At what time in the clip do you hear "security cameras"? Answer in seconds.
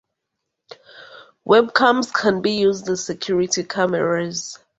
3.05-4.57